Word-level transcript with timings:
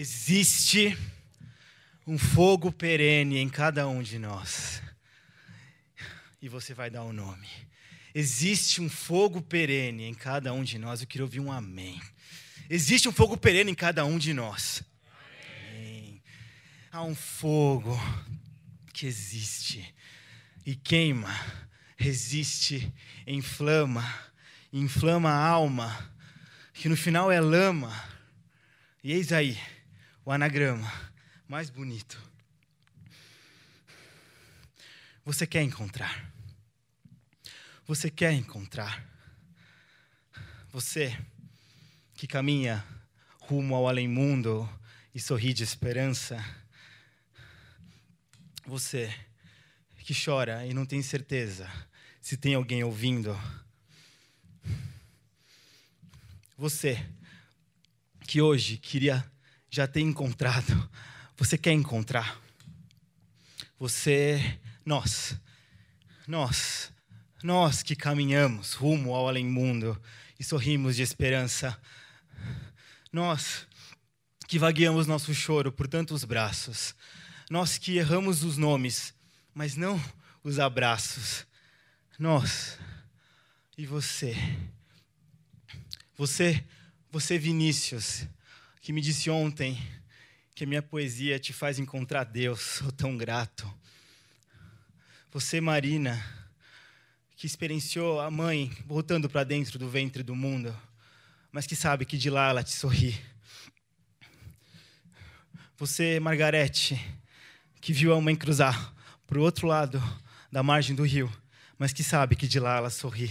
Existe 0.00 0.96
um 2.06 2.16
fogo 2.16 2.70
perene 2.70 3.38
em 3.38 3.48
cada 3.48 3.88
um 3.88 4.00
de 4.00 4.16
nós. 4.16 4.80
E 6.40 6.48
você 6.48 6.72
vai 6.72 6.88
dar 6.88 7.02
o 7.02 7.08
um 7.08 7.12
nome. 7.12 7.48
Existe 8.14 8.80
um 8.80 8.88
fogo 8.88 9.42
perene 9.42 10.04
em 10.04 10.14
cada 10.14 10.52
um 10.52 10.62
de 10.62 10.78
nós. 10.78 11.00
Eu 11.00 11.08
queria 11.08 11.24
ouvir 11.24 11.40
um 11.40 11.50
amém. 11.50 12.00
Existe 12.70 13.08
um 13.08 13.12
fogo 13.12 13.36
perene 13.36 13.72
em 13.72 13.74
cada 13.74 14.04
um 14.04 14.18
de 14.18 14.32
nós. 14.32 14.84
Amém. 15.68 16.22
Há 16.92 17.02
um 17.02 17.16
fogo 17.16 18.00
que 18.94 19.04
existe 19.04 19.92
e 20.64 20.76
queima, 20.76 21.34
resiste, 21.96 22.94
inflama, 23.26 24.08
inflama 24.72 25.28
a 25.28 25.44
alma, 25.44 26.14
que 26.72 26.88
no 26.88 26.96
final 26.96 27.32
é 27.32 27.40
lama. 27.40 27.92
E 29.02 29.10
eis 29.10 29.32
aí 29.32 29.58
o 30.28 30.30
anagrama 30.30 30.92
mais 31.48 31.70
bonito. 31.70 32.22
Você 35.24 35.46
quer 35.46 35.62
encontrar? 35.62 36.30
Você 37.86 38.10
quer 38.10 38.34
encontrar? 38.34 39.08
Você 40.70 41.18
que 42.12 42.26
caminha 42.26 42.84
rumo 43.40 43.74
ao 43.74 43.88
além-mundo 43.88 44.68
e 45.14 45.18
sorri 45.18 45.54
de 45.54 45.64
esperança. 45.64 46.36
Você 48.66 49.10
que 50.00 50.12
chora 50.14 50.66
e 50.66 50.74
não 50.74 50.84
tem 50.84 51.02
certeza 51.02 51.66
se 52.20 52.36
tem 52.36 52.52
alguém 52.54 52.84
ouvindo. 52.84 53.34
Você 56.54 57.02
que 58.26 58.42
hoje 58.42 58.76
queria 58.76 59.26
já 59.70 59.86
ter 59.86 60.00
encontrado, 60.00 60.88
você 61.36 61.58
quer 61.58 61.72
encontrar. 61.72 62.40
Você, 63.78 64.58
nós, 64.84 65.36
nós, 66.26 66.92
nós 67.42 67.82
que 67.82 67.94
caminhamos 67.94 68.72
rumo 68.72 69.14
ao 69.14 69.28
além-mundo 69.28 70.00
e 70.38 70.44
sorrimos 70.44 70.96
de 70.96 71.02
esperança, 71.02 71.78
nós 73.12 73.66
que 74.46 74.58
vagueamos 74.58 75.06
nosso 75.06 75.34
choro 75.34 75.70
por 75.70 75.86
tantos 75.86 76.24
braços, 76.24 76.94
nós 77.50 77.78
que 77.78 77.98
erramos 77.98 78.42
os 78.42 78.56
nomes, 78.56 79.14
mas 79.54 79.76
não 79.76 80.02
os 80.42 80.58
abraços, 80.58 81.46
nós 82.18 82.78
e 83.76 83.86
você, 83.86 84.34
você, 86.16 86.64
você 87.12 87.38
Vinícius, 87.38 88.26
que 88.88 88.92
me 88.94 89.02
disse 89.02 89.28
ontem 89.28 89.78
que 90.54 90.64
a 90.64 90.66
minha 90.66 90.80
poesia 90.80 91.38
te 91.38 91.52
faz 91.52 91.78
encontrar 91.78 92.24
Deus, 92.24 92.58
sou 92.80 92.90
tão 92.90 93.18
grato. 93.18 93.70
Você, 95.30 95.60
Marina, 95.60 96.18
que 97.36 97.46
experienciou 97.46 98.18
a 98.18 98.30
mãe 98.30 98.74
voltando 98.86 99.28
para 99.28 99.44
dentro 99.44 99.78
do 99.78 99.90
ventre 99.90 100.22
do 100.22 100.34
mundo, 100.34 100.74
mas 101.52 101.66
que 101.66 101.76
sabe 101.76 102.06
que 102.06 102.16
de 102.16 102.30
lá 102.30 102.48
ela 102.48 102.64
te 102.64 102.70
sorri. 102.70 103.14
Você, 105.76 106.18
Margarete, 106.18 106.98
que 107.82 107.92
viu 107.92 108.14
a 108.14 108.20
mãe 108.22 108.34
cruzar 108.34 108.94
para 109.26 109.38
o 109.38 109.42
outro 109.42 109.66
lado 109.66 110.02
da 110.50 110.62
margem 110.62 110.96
do 110.96 111.02
rio, 111.02 111.30
mas 111.78 111.92
que 111.92 112.02
sabe 112.02 112.34
que 112.34 112.48
de 112.48 112.58
lá 112.58 112.78
ela 112.78 112.88
sorri. 112.88 113.30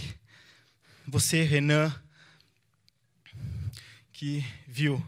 Você, 1.04 1.42
Renan, 1.42 1.92
que 4.12 4.46
viu 4.64 5.04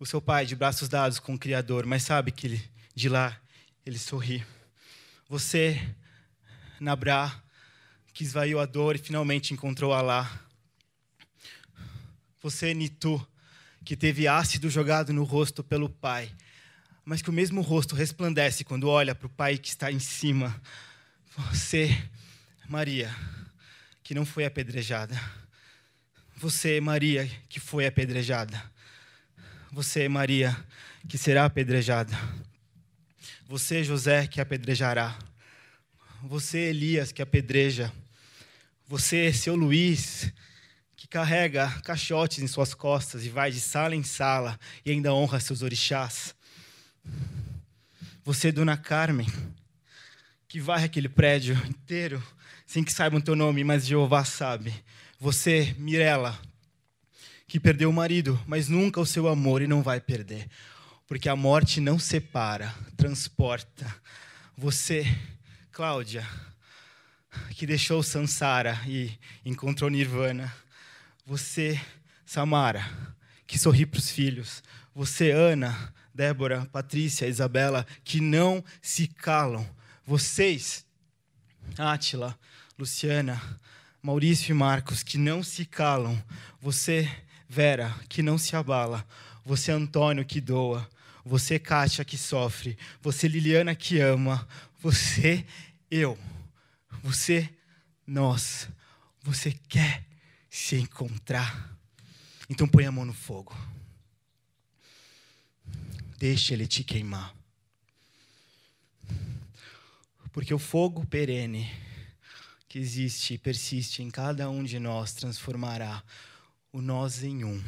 o 0.00 0.06
seu 0.06 0.20
pai 0.22 0.46
de 0.46 0.54
braços 0.54 0.88
dados 0.88 1.18
com 1.18 1.34
o 1.34 1.38
Criador, 1.38 1.84
mas 1.84 2.04
sabe 2.04 2.30
que 2.30 2.46
ele, 2.46 2.70
de 2.94 3.08
lá 3.08 3.36
ele 3.84 3.98
sorri. 3.98 4.44
Você, 5.28 5.80
Nabrá, 6.78 7.42
que 8.14 8.22
esvaiu 8.22 8.60
a 8.60 8.66
dor 8.66 8.94
e 8.94 8.98
finalmente 8.98 9.52
encontrou 9.52 9.92
Alá. 9.92 10.40
Você, 12.40 12.72
Nitu, 12.72 13.26
que 13.84 13.96
teve 13.96 14.28
ácido 14.28 14.70
jogado 14.70 15.12
no 15.12 15.24
rosto 15.24 15.64
pelo 15.64 15.88
Pai, 15.88 16.30
mas 17.04 17.20
que 17.20 17.30
o 17.30 17.32
mesmo 17.32 17.60
rosto 17.60 17.96
resplandece 17.96 18.62
quando 18.62 18.88
olha 18.88 19.14
para 19.14 19.26
o 19.26 19.30
Pai 19.30 19.58
que 19.58 19.68
está 19.68 19.90
em 19.90 19.98
cima. 19.98 20.60
Você, 21.36 21.90
Maria, 22.68 23.14
que 24.04 24.14
não 24.14 24.24
foi 24.24 24.44
apedrejada. 24.44 25.20
Você, 26.36 26.80
Maria, 26.80 27.28
que 27.48 27.58
foi 27.58 27.84
apedrejada. 27.84 28.62
Você, 29.78 30.08
Maria, 30.08 30.56
que 31.08 31.16
será 31.16 31.44
apedrejada. 31.44 32.12
Você, 33.46 33.84
José, 33.84 34.26
que 34.26 34.40
apedrejará. 34.40 35.16
Você, 36.24 36.58
Elias, 36.58 37.12
que 37.12 37.22
apedreja. 37.22 37.92
Você, 38.88 39.32
seu 39.32 39.54
Luiz, 39.54 40.32
que 40.96 41.06
carrega 41.06 41.70
caixotes 41.84 42.40
em 42.40 42.48
suas 42.48 42.74
costas 42.74 43.24
e 43.24 43.28
vai 43.28 43.52
de 43.52 43.60
sala 43.60 43.94
em 43.94 44.02
sala 44.02 44.58
e 44.84 44.90
ainda 44.90 45.14
honra 45.14 45.38
seus 45.38 45.62
orixás. 45.62 46.34
Você, 48.24 48.50
Dona 48.50 48.76
Carmen, 48.76 49.28
que 50.48 50.60
varre 50.60 50.86
aquele 50.86 51.08
prédio 51.08 51.54
inteiro 51.68 52.20
sem 52.66 52.82
que 52.82 52.92
saibam 52.92 53.20
teu 53.20 53.36
nome, 53.36 53.62
mas 53.62 53.86
Jeová 53.86 54.24
sabe. 54.24 54.74
Você, 55.20 55.72
Mirela, 55.78 56.36
que 57.48 57.58
perdeu 57.58 57.88
o 57.88 57.92
marido, 57.92 58.38
mas 58.46 58.68
nunca 58.68 59.00
o 59.00 59.06
seu 59.06 59.26
amor 59.26 59.62
e 59.62 59.66
não 59.66 59.82
vai 59.82 60.00
perder, 60.00 60.48
porque 61.06 61.30
a 61.30 61.34
morte 61.34 61.80
não 61.80 61.98
separa, 61.98 62.74
transporta. 62.94 63.86
Você, 64.54 65.06
Cláudia, 65.72 66.28
que 67.52 67.66
deixou 67.66 68.02
Sansara 68.02 68.78
e 68.86 69.18
encontrou 69.46 69.88
Nirvana. 69.88 70.54
Você, 71.24 71.80
Samara, 72.26 72.86
que 73.46 73.58
sorri 73.58 73.86
para 73.86 73.98
os 73.98 74.10
filhos. 74.10 74.62
Você, 74.94 75.30
Ana, 75.30 75.94
Débora, 76.12 76.66
Patrícia, 76.66 77.26
Isabela, 77.26 77.86
que 78.04 78.20
não 78.20 78.62
se 78.82 79.06
calam. 79.06 79.66
Vocês, 80.04 80.84
Átila, 81.78 82.38
Luciana, 82.78 83.40
Maurício 84.02 84.50
e 84.50 84.54
Marcos, 84.54 85.02
que 85.02 85.16
não 85.16 85.42
se 85.42 85.64
calam. 85.64 86.22
Você, 86.60 87.10
Vera, 87.48 87.94
que 88.08 88.22
não 88.22 88.36
se 88.36 88.54
abala. 88.54 89.06
Você, 89.44 89.72
Antônio, 89.72 90.24
que 90.24 90.40
doa. 90.40 90.88
Você, 91.24 91.58
Kátia, 91.58 92.04
que 92.04 92.18
sofre. 92.18 92.76
Você, 93.00 93.26
Liliana, 93.26 93.74
que 93.74 93.98
ama. 94.00 94.46
Você, 94.80 95.46
eu. 95.90 96.18
Você, 97.02 97.48
nós. 98.06 98.68
Você 99.22 99.52
quer 99.68 100.04
se 100.50 100.76
encontrar. 100.76 101.76
Então 102.50 102.68
põe 102.68 102.84
a 102.84 102.92
mão 102.92 103.04
no 103.04 103.14
fogo. 103.14 103.56
Deixe 106.18 106.52
ele 106.52 106.66
te 106.66 106.84
queimar. 106.84 107.34
Porque 110.32 110.52
o 110.52 110.58
fogo 110.58 111.06
perene 111.06 111.70
que 112.68 112.78
existe 112.78 113.34
e 113.34 113.38
persiste 113.38 114.02
em 114.02 114.10
cada 114.10 114.50
um 114.50 114.62
de 114.62 114.78
nós 114.78 115.14
transformará 115.14 116.02
o 116.72 116.80
nós 116.80 117.22
em 117.22 117.44
um, 117.44 117.62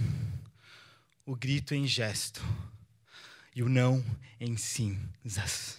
o 1.24 1.34
grito 1.34 1.74
em 1.74 1.86
gesto 1.86 2.42
e 3.54 3.62
o 3.62 3.68
não 3.68 4.04
em 4.38 4.56
cinzas. 4.56 5.78